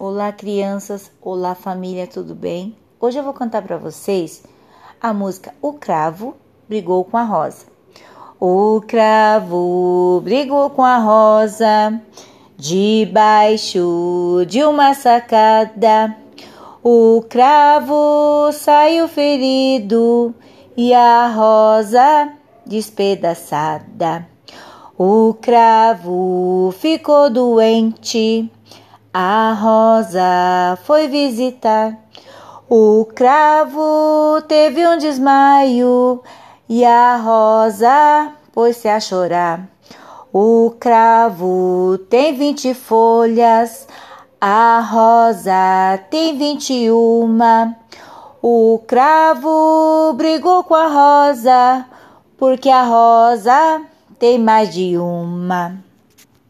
[0.00, 1.10] Olá, crianças.
[1.20, 2.76] Olá, família, tudo bem?
[3.00, 4.44] Hoje eu vou cantar para vocês
[5.00, 6.36] a música O Cravo
[6.68, 7.66] Brigou com a Rosa.
[8.38, 12.00] O cravo brigou com a rosa
[12.56, 16.16] debaixo de uma sacada.
[16.80, 20.32] O cravo saiu ferido
[20.76, 24.28] e a rosa despedaçada.
[24.96, 28.48] O cravo ficou doente
[29.12, 31.96] a rosa foi visitar.
[32.68, 36.22] O cravo teve um desmaio
[36.68, 39.66] e a rosa pôs-se a chorar.
[40.32, 43.88] O cravo tem vinte folhas,
[44.38, 47.74] a rosa tem vinte e uma.
[48.42, 51.86] O cravo brigou com a rosa,
[52.36, 53.80] porque a rosa
[54.18, 55.87] tem mais de uma.